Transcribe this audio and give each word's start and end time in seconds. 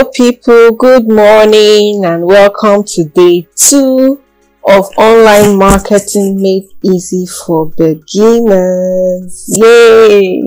Hello, 0.00 0.12
people. 0.12 0.72
Good 0.72 1.08
morning 1.08 2.06
and 2.06 2.24
welcome 2.24 2.84
to 2.84 3.04
day 3.04 3.46
two 3.54 4.18
of 4.66 4.86
online 4.96 5.58
marketing 5.58 6.40
made 6.40 6.70
easy 6.82 7.26
for 7.26 7.66
beginners. 7.66 9.44
Yay! 9.60 10.42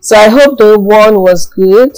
So, 0.00 0.16
I 0.16 0.28
hope 0.28 0.58
the 0.58 0.78
one 0.78 1.18
was 1.18 1.46
good 1.46 1.90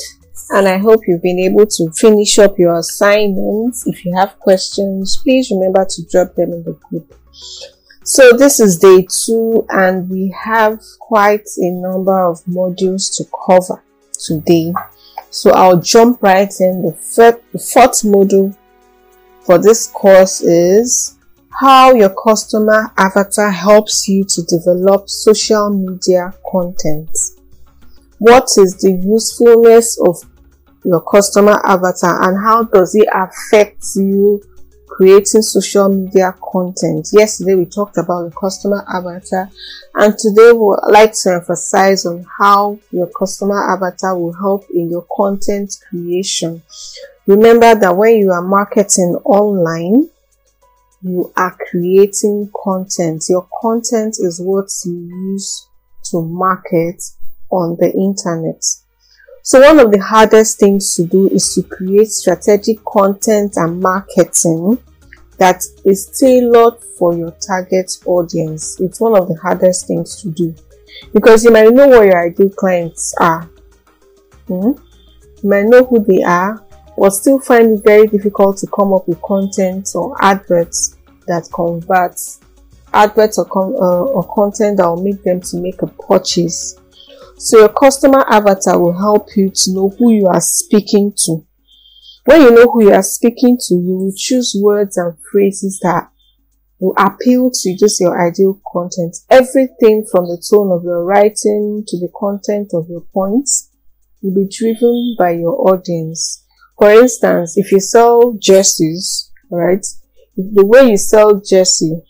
and 0.53 0.67
I 0.67 0.79
hope 0.79 1.01
you've 1.07 1.21
been 1.21 1.41
able 1.41 1.67
to 1.67 1.91
finish 1.91 2.39
up 2.39 2.59
your 2.59 2.79
assignments. 2.79 3.87
If 3.87 4.07
you 4.07 4.17
have 4.17 4.39
questions, 4.39 5.19
please 5.23 5.51
remember 5.51 5.85
to 5.85 6.03
drop 6.11 6.35
them 6.35 6.55
in 6.55 6.63
the 6.63 6.79
group. 6.89 7.15
So, 8.05 8.33
this 8.33 8.59
is 8.59 8.79
day 8.79 9.07
two, 9.27 9.67
and 9.69 10.09
we 10.09 10.35
have 10.45 10.81
quite 10.99 11.47
a 11.59 11.71
number 11.73 12.25
of 12.25 12.43
modules 12.45 13.15
to 13.19 13.27
cover 13.47 13.83
today. 14.19 14.73
So 15.31 15.51
I'll 15.53 15.81
jump 15.81 16.23
right 16.23 16.53
in. 16.61 16.83
The, 16.83 17.41
the 17.53 17.59
fourth 17.59 18.03
module 18.03 18.57
for 19.45 19.59
this 19.59 19.89
course 19.89 20.41
is 20.41 21.17
how 21.61 21.95
your 21.95 22.11
customer 22.11 22.93
avatar 22.97 23.51
helps 23.51 24.09
you 24.09 24.25
to 24.25 24.43
develop 24.43 25.09
social 25.09 25.71
media 25.71 26.33
content. 26.51 27.11
What 28.19 28.49
is 28.59 28.77
the 28.77 28.93
usefulness 28.93 29.99
of 30.01 30.17
your 30.85 31.01
customer 31.01 31.61
avatar 31.65 32.29
and 32.29 32.39
how 32.43 32.65
does 32.65 32.95
it 32.95 33.09
affect 33.13 33.85
you 33.97 34.43
creating 35.01 35.41
social 35.41 35.89
media 35.89 36.35
content. 36.43 37.09
Yesterday 37.11 37.55
we 37.55 37.65
talked 37.65 37.97
about 37.97 38.25
the 38.25 38.37
customer 38.39 38.85
avatar 38.87 39.49
and 39.95 40.13
today 40.19 40.53
we'd 40.53 40.77
like 40.93 41.15
to 41.23 41.33
emphasize 41.41 42.05
on 42.05 42.27
how 42.39 42.79
your 42.91 43.07
customer 43.07 43.73
avatar 43.73 44.19
will 44.19 44.35
help 44.35 44.67
in 44.75 44.91
your 44.91 45.07
content 45.17 45.75
creation. 45.89 46.63
Remember 47.27 47.75
that 47.75 47.97
when 47.97 48.19
you 48.19 48.31
are 48.31 48.43
marketing 48.43 49.19
online, 49.25 50.11
you 51.01 51.33
are 51.35 51.57
creating 51.71 52.51
content. 52.63 53.25
Your 53.31 53.49
content 53.63 54.17
is 54.19 54.39
what 54.39 54.69
you 54.85 54.93
use 55.33 55.67
to 56.11 56.21
market 56.21 57.03
on 57.49 57.75
the 57.81 57.91
internet. 57.91 58.63
So 59.43 59.63
one 59.63 59.81
of 59.81 59.93
the 59.93 59.99
hardest 59.99 60.59
things 60.59 60.95
to 60.97 61.07
do 61.07 61.31
is 61.31 61.55
to 61.55 61.63
create 61.63 62.09
strategic 62.09 62.85
content 62.85 63.55
and 63.57 63.81
marketing 63.81 64.77
that 65.41 65.65
is 65.87 66.07
tailored 66.21 66.75
for 66.99 67.17
your 67.17 67.33
target 67.45 67.91
audience. 68.05 68.79
It's 68.79 69.01
one 69.01 69.17
of 69.17 69.27
the 69.27 69.35
hardest 69.43 69.89
things 69.89 70.23
to 70.23 70.31
do 70.31 70.55
because 71.15 71.45
you 71.45 71.51
might 71.51 71.73
know 71.73 71.89
what 71.89 72.05
your 72.05 72.27
ideal 72.27 72.51
clients 72.51 73.15
are. 73.19 73.43
Hmm? 74.47 74.73
You 75.43 75.49
might 75.49 75.65
know 75.65 75.83
who 75.85 76.05
they 76.05 76.23
are, 76.23 76.63
but 76.97 77.11
still 77.11 77.41
find 77.41 77.79
it 77.79 77.85
very 77.85 78.07
difficult 78.07 78.59
to 78.59 78.67
come 78.67 78.93
up 78.93 79.09
with 79.09 79.21
content 79.23 79.89
or 79.95 80.15
adverts 80.23 80.99
that 81.27 81.49
converts 81.53 82.41
adverts 82.93 83.39
or, 83.39 83.47
con- 83.47 83.77
uh, 83.81 84.03
or 84.05 84.25
content 84.35 84.77
that 84.77 84.87
will 84.87 85.03
make 85.03 85.23
them 85.23 85.41
to 85.41 85.57
make 85.57 85.81
a 85.83 85.87
purchase. 85.87 86.77
So 87.39 87.61
your 87.61 87.69
customer 87.71 88.25
avatar 88.29 88.79
will 88.79 88.99
help 88.99 89.29
you 89.37 89.51
to 89.51 89.73
know 89.73 89.89
who 89.99 90.13
you 90.13 90.27
are 90.27 90.41
speaking 90.41 91.13
to 91.25 91.47
when 92.25 92.43
you 92.43 92.51
know 92.51 92.71
who 92.71 92.85
you 92.85 92.93
are 92.93 93.03
speaking 93.03 93.59
to, 93.69 93.75
you 93.75 93.97
will 93.97 94.13
choose 94.17 94.57
words 94.61 94.97
and 94.97 95.15
phrases 95.33 95.81
that 95.83 96.11
will 96.79 96.95
appeal 96.99 97.51
to 97.53 97.77
just 97.77 98.01
your 98.01 98.27
ideal 98.27 98.61
content. 98.73 99.17
Everything 99.31 100.07
from 100.11 100.25
the 100.27 100.43
tone 100.51 100.73
of 100.73 100.83
your 100.83 101.05
writing 101.05 101.85
to 101.87 101.99
the 101.99 102.11
content 102.19 102.71
of 102.75 102.89
your 102.89 103.03
points 103.13 103.71
will 104.23 104.35
be 104.35 104.49
driven 104.51 105.17
by 105.19 105.33
your 105.33 105.71
audience. 105.71 106.45
For 106.79 106.91
instance, 106.91 107.57
if 107.57 107.71
you 107.73 107.81
sell 107.81 108.37
jerseys, 108.41 109.31
right, 109.51 109.85
the 110.37 110.65
way 110.65 110.91
you 110.91 110.97
sell 110.97 111.41
jersey 111.41 112.01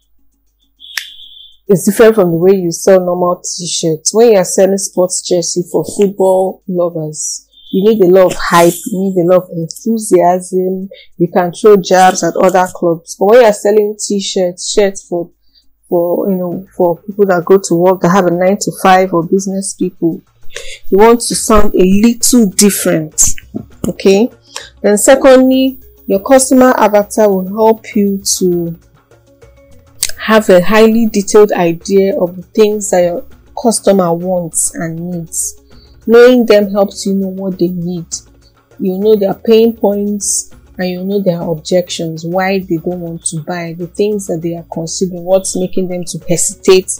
is 1.69 1.85
different 1.85 2.15
from 2.17 2.33
the 2.33 2.37
way 2.37 2.55
you 2.55 2.71
sell 2.73 3.01
normal 3.01 3.43
t-shirts. 3.43 4.15
When 4.15 4.33
you 4.33 4.39
are 4.39 4.45
selling 4.45 4.79
sports 4.79 5.23
jersey 5.27 5.63
for 5.71 5.85
football 5.85 6.63
lovers, 6.69 7.47
you 7.71 7.85
need 7.85 8.03
a 8.03 8.09
lot 8.09 8.33
of 8.33 8.35
hype, 8.39 8.75
you 8.87 9.01
need 9.01 9.23
a 9.23 9.27
lot 9.27 9.45
of 9.45 9.51
enthusiasm. 9.51 10.89
You 11.19 11.29
can 11.33 11.53
throw 11.53 11.77
jabs 11.77 12.25
at 12.25 12.37
other 12.37 12.67
clubs. 12.75 13.17
But 13.19 13.27
when 13.27 13.43
you're 13.43 13.53
selling 13.53 13.97
t-shirts, 13.97 14.73
shirts 14.73 15.07
for, 15.07 15.31
for, 15.89 16.29
you 16.29 16.37
know, 16.37 16.67
for 16.77 16.99
people 16.99 17.27
that 17.27 17.45
go 17.45 17.59
to 17.59 17.75
work, 17.75 18.01
that 18.01 18.11
have 18.11 18.27
a 18.27 18.31
nine 18.31 18.59
to 18.59 18.73
five 18.83 19.15
or 19.15 19.25
business 19.25 19.75
people, 19.75 20.21
you 20.89 20.99
want 20.99 21.21
to 21.21 21.35
sound 21.37 21.75
a 21.77 21.85
little 21.85 22.47
different. 22.51 23.23
Okay. 23.87 24.31
Then 24.83 24.99
secondly, 24.99 25.79
your 26.07 26.21
customer 26.21 26.75
avatar 26.77 27.31
will 27.31 27.49
help 27.49 27.95
you 27.95 28.21
to 28.39 28.77
have 30.19 30.49
a 30.51 30.61
highly 30.61 31.07
detailed 31.07 31.53
idea 31.53 32.19
of 32.19 32.35
the 32.35 32.43
things 32.43 32.91
that 32.91 33.03
your 33.05 33.25
customer 33.61 34.13
wants 34.13 34.75
and 34.75 34.99
needs. 34.99 35.61
Knowing 36.11 36.45
them 36.45 36.69
helps 36.73 37.07
you 37.07 37.15
know 37.15 37.29
what 37.29 37.57
they 37.57 37.69
need. 37.69 38.05
You 38.81 38.99
know 38.99 39.15
their 39.15 39.35
pain 39.35 39.77
points 39.77 40.53
and 40.77 40.91
you 40.91 41.05
know 41.05 41.21
their 41.21 41.41
objections, 41.41 42.27
why 42.27 42.59
they 42.59 42.79
don't 42.79 42.99
want 42.99 43.25
to 43.27 43.41
buy, 43.43 43.77
the 43.79 43.87
things 43.87 44.27
that 44.27 44.43
they 44.43 44.57
are 44.57 44.67
considering, 44.73 45.23
what's 45.23 45.57
making 45.57 45.87
them 45.87 46.03
to 46.03 46.19
hesitate 46.29 46.91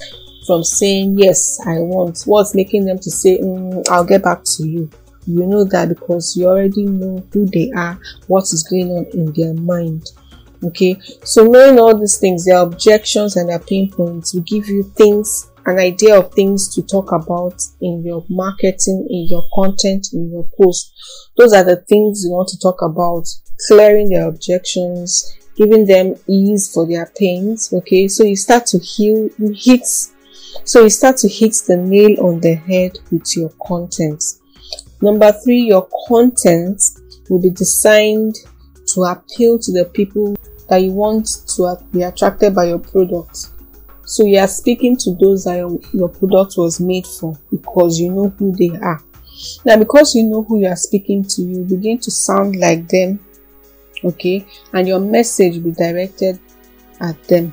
from 0.47 0.63
saying, 0.63 1.19
Yes, 1.19 1.59
I 1.67 1.81
want, 1.81 2.23
what's 2.25 2.55
making 2.55 2.85
them 2.85 3.01
to 3.01 3.11
say, 3.11 3.39
mm, 3.39 3.85
I'll 3.89 4.05
get 4.05 4.23
back 4.23 4.45
to 4.45 4.69
you. 4.69 4.89
You 5.27 5.45
know 5.45 5.65
that 5.65 5.89
because 5.89 6.37
you 6.37 6.47
already 6.47 6.87
know 6.87 7.27
who 7.33 7.47
they 7.47 7.73
are, 7.73 7.99
what 8.29 8.45
is 8.45 8.63
going 8.63 8.91
on 8.93 9.07
in 9.07 9.33
their 9.33 9.55
mind. 9.55 10.07
Okay, 10.63 11.01
so 11.25 11.45
knowing 11.45 11.81
all 11.81 11.99
these 11.99 12.19
things, 12.19 12.45
their 12.45 12.59
objections 12.59 13.35
and 13.35 13.49
their 13.49 13.59
pain 13.59 13.91
points 13.91 14.35
will 14.35 14.43
give 14.43 14.69
you 14.69 14.85
things 14.85 15.50
an 15.67 15.79
idea 15.79 16.19
of 16.19 16.33
things 16.33 16.75
to 16.75 16.83
talk 16.83 17.13
about 17.13 17.61
in 17.81 18.03
your 18.05 18.25
marketing, 18.29 19.07
in 19.11 19.27
your 19.29 19.47
content, 19.55 20.09
in 20.13 20.31
your 20.31 20.49
post. 20.61 20.93
Those 21.37 21.53
are 21.53 21.65
the 21.65 21.77
things 21.77 22.25
you 22.25 22.31
want 22.31 22.49
to 22.49 22.59
talk 22.59 22.83
about, 22.83 23.27
clearing 23.69 24.09
their 24.11 24.29
objections, 24.29 25.37
giving 25.57 25.85
them 25.85 26.15
ease 26.27 26.73
for 26.73 26.87
their 26.87 27.13
pains. 27.19 27.73
Okay, 27.73 28.09
so 28.09 28.25
you 28.25 28.37
start 28.37 28.67
to 28.67 28.79
heal, 28.79 29.29
hit, 29.55 29.87
so 30.65 30.83
you 30.83 30.91
start 30.91 31.17
to 31.19 31.29
hit 31.29 31.55
the 31.67 31.77
nail 31.77 32.19
on 32.21 32.41
the 32.41 32.55
head 32.55 32.99
with 33.11 33.37
your 33.37 33.51
content. 33.67 34.23
Number 35.03 35.33
three, 35.33 35.61
your 35.61 35.89
content 36.09 36.83
will 37.29 37.41
be 37.41 37.51
designed 37.51 38.37
to 38.95 39.03
appeal 39.05 39.59
to 39.59 39.73
the 39.73 39.85
people 39.93 40.37
that 40.69 40.79
you 40.79 40.93
want 40.93 41.27
to 41.49 41.79
be 41.93 42.03
attracted 42.03 42.55
by 42.55 42.65
your 42.65 42.79
product. 42.79 43.49
So 44.11 44.25
you 44.25 44.39
are 44.41 44.49
speaking 44.49 44.97
to 44.97 45.15
those 45.15 45.45
that 45.45 45.59
your, 45.59 45.79
your 45.93 46.09
product 46.09 46.55
was 46.57 46.81
made 46.81 47.07
for 47.07 47.39
because 47.49 48.01
you 48.01 48.11
know 48.11 48.31
who 48.41 48.51
they 48.51 48.77
are. 48.77 49.01
Now, 49.65 49.77
because 49.77 50.17
you 50.17 50.25
know 50.25 50.43
who 50.43 50.59
you 50.59 50.67
are 50.67 50.75
speaking 50.75 51.23
to, 51.23 51.43
you 51.43 51.63
begin 51.63 51.97
to 52.01 52.11
sound 52.11 52.57
like 52.57 52.89
them, 52.89 53.21
okay, 54.03 54.45
and 54.73 54.89
your 54.89 54.99
message 54.99 55.55
will 55.55 55.71
be 55.71 55.71
directed 55.71 56.41
at 56.99 57.23
them. 57.29 57.53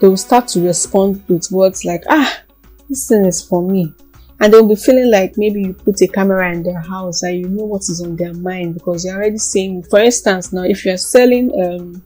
They 0.00 0.06
will 0.06 0.16
start 0.16 0.46
to 0.50 0.60
respond 0.60 1.24
with 1.26 1.50
words 1.50 1.84
like, 1.84 2.04
ah, 2.08 2.40
this 2.88 3.08
thing 3.08 3.24
is 3.24 3.42
for 3.42 3.68
me. 3.68 3.92
And 4.38 4.52
they'll 4.52 4.68
be 4.68 4.76
feeling 4.76 5.10
like 5.10 5.36
maybe 5.36 5.62
you 5.62 5.72
put 5.72 6.00
a 6.00 6.06
camera 6.06 6.52
in 6.52 6.62
their 6.62 6.80
house 6.80 7.24
and 7.24 7.40
you 7.40 7.48
know 7.48 7.64
what 7.64 7.82
is 7.88 8.00
on 8.00 8.14
their 8.14 8.34
mind 8.34 8.74
because 8.74 9.04
you're 9.04 9.16
already 9.16 9.38
saying, 9.38 9.82
for 9.90 9.98
instance, 9.98 10.52
now 10.52 10.62
if 10.62 10.84
you're 10.84 10.96
selling 10.96 11.50
um, 11.60 12.04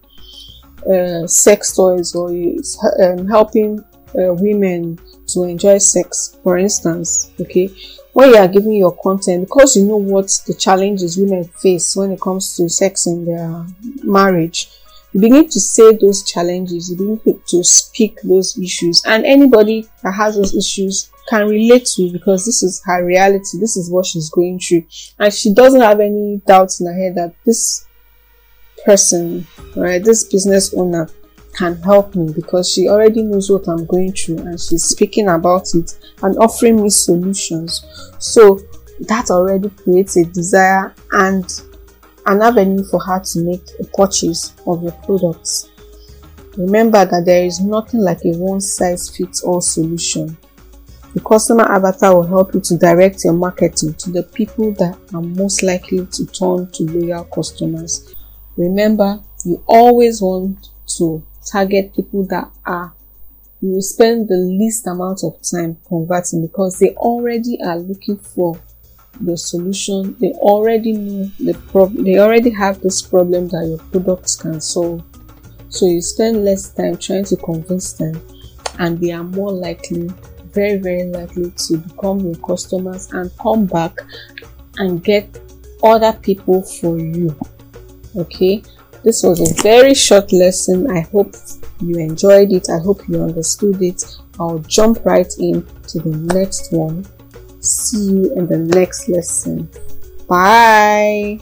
uh, 0.87 1.27
sex 1.27 1.75
toys 1.75 2.15
or 2.15 2.33
is 2.33 2.79
um, 3.03 3.27
helping 3.27 3.81
uh, 4.19 4.33
women 4.35 4.99
to 5.27 5.45
enjoy 5.45 5.79
sex, 5.79 6.39
for 6.43 6.59
instance, 6.59 7.33
okay, 7.41 7.69
when 8.13 8.31
you 8.31 8.37
are 8.37 8.49
giving 8.49 8.75
your 8.75 8.97
content, 8.97 9.45
because 9.45 9.77
you 9.77 9.85
know 9.85 9.97
what 9.97 10.27
the 10.47 10.55
challenges 10.55 11.19
women 11.19 11.45
face 11.45 11.97
when 11.97 12.13
it 12.13 12.21
comes 12.21 12.57
to 12.57 12.69
sex 12.69 13.07
in 13.07 13.25
their 13.25 13.67
marriage, 14.03 14.71
you 15.13 15.21
begin 15.21 15.49
to 15.49 15.61
say 15.61 15.97
those 15.97 16.23
challenges, 16.23 16.91
you 16.91 16.97
begin 16.97 17.41
to 17.47 17.65
speak 17.65 18.21
those 18.23 18.59
issues, 18.59 19.03
and 19.07 19.25
anybody 19.25 19.89
that 20.03 20.13
has 20.13 20.37
those 20.37 20.55
issues 20.55 21.11
can 21.29 21.49
relate 21.49 21.87
to 21.87 22.13
because 22.13 22.45
this 22.45 22.63
is 22.63 22.83
her 22.85 23.05
reality, 23.05 23.59
this 23.59 23.77
is 23.77 23.91
what 23.91 24.07
she's 24.07 24.31
going 24.31 24.61
through, 24.61 24.85
and 25.19 25.33
she 25.33 25.53
doesn't 25.53 25.81
have 25.81 26.01
any 26.01 26.41
doubts 26.47 26.81
in 26.81 26.87
her 26.87 26.95
head 26.95 27.15
that 27.15 27.35
this 27.45 27.87
person, 28.85 29.47
right, 29.77 30.03
this 30.03 30.25
business 30.25 30.75
owner 30.75 31.09
can 31.55 31.77
help 31.83 32.15
me 32.15 32.33
because 32.33 32.71
she 32.71 32.89
already 32.89 33.23
knows 33.23 33.51
what 33.51 33.69
I'm 33.69 33.87
going 33.87 34.13
through 34.13 34.39
and 34.39 34.61
she's 34.61 34.85
speaking 34.85 35.29
about 35.29 35.75
it 35.75 35.97
and 36.23 36.37
offering 36.39 36.83
me 36.83 36.91
solutions. 36.91 37.85
So 38.19 38.61
that 39.01 39.31
already 39.31 39.71
creates 39.71 40.17
a 40.17 40.25
desire 40.25 40.95
and 41.13 41.45
an 42.27 42.43
avenue 42.43 42.85
for 42.85 43.01
her 43.05 43.21
to 43.21 43.39
make 43.41 43.63
a 43.81 43.85
purchase 43.85 44.55
of 44.67 44.83
your 44.83 44.93
products. 45.05 45.71
Remember 46.57 47.05
that 47.05 47.25
there 47.25 47.45
is 47.45 47.61
nothing 47.61 48.01
like 48.01 48.25
a 48.25 48.33
one 48.33 48.61
size 48.61 49.15
fits 49.15 49.43
all 49.43 49.61
solution. 49.61 50.37
The 51.15 51.21
customer 51.21 51.65
avatar 51.71 52.15
will 52.15 52.27
help 52.27 52.55
you 52.55 52.61
to 52.61 52.77
direct 52.77 53.25
your 53.25 53.35
marketing 53.35 53.95
to 53.95 54.11
the 54.11 54.25
people 54.25 54.73
that 54.73 54.99
are 55.15 55.23
most 55.23 55.63
likely 55.63 56.07
to 56.07 56.27
turn 56.27 56.69
to 56.73 56.83
loyal 56.85 57.25
customers. 57.25 58.15
Remember, 58.57 59.21
you 59.45 59.63
always 59.67 60.23
want 60.23 60.69
to 60.99 61.23
target 61.45 61.95
people 61.95 62.25
that 62.27 62.51
are 62.65 62.93
you 63.61 63.71
will 63.71 63.83
spend 63.83 64.29
the 64.29 64.37
least 64.37 64.87
amount 64.87 65.25
of 65.25 65.41
time 65.41 65.79
converting 65.89 66.47
because 66.47 66.79
they 66.79 66.91
already 66.97 67.59
are 67.65 67.79
looking 67.79 68.19
for 68.19 68.61
the 69.23 69.39
solution. 69.39 70.15
They 70.21 70.33
already 70.33 70.93
know 70.93 71.31
the 71.41 71.55
problem 71.71 72.05
they 72.05 72.19
already 72.19 72.51
have 72.51 72.83
this 72.83 73.01
problem 73.01 73.49
that 73.49 73.67
your 73.67 73.79
products 73.91 74.37
can 74.37 74.61
solve. 74.61 75.03
So 75.71 75.87
you 75.87 76.03
spend 76.03 76.45
less 76.45 76.75
time 76.75 76.99
trying 76.99 77.25
to 77.25 77.37
convince 77.37 77.95
them 77.95 78.21
and 78.79 79.01
they 79.01 79.13
are 79.13 79.25
more 79.25 79.53
likely 79.53 80.11
very 80.53 80.77
very 80.77 81.05
likely 81.05 81.51
to 81.51 81.79
become 81.79 82.21
your 82.21 82.37
customers 82.47 83.11
and 83.13 83.31
come 83.39 83.65
back 83.65 83.97
and 84.77 85.03
get 85.03 85.41
other 85.83 86.13
people 86.13 86.61
for 86.63 86.99
you 86.99 87.35
okay? 88.17 88.63
This 89.03 89.23
was 89.23 89.41
a 89.41 89.63
very 89.63 89.95
short 89.95 90.33
lesson. 90.33 90.91
I 90.91 91.01
hope 91.01 91.35
you 91.81 91.99
enjoyed 91.99 92.53
it. 92.53 92.69
I 92.71 92.79
hope 92.79 93.07
you 93.09 93.23
understood 93.23 93.83
it. 93.83 94.03
I'll 94.41 94.61
jump 94.61 95.05
right 95.05 95.33
in 95.39 95.67
to 95.89 95.99
the 95.99 96.17
next 96.35 96.73
one. 96.73 97.07
See 97.61 98.13
you 98.13 98.35
in 98.35 98.47
the 98.47 98.59
next 98.59 99.09
lesson. 99.09 99.69
Bye! 100.27 101.41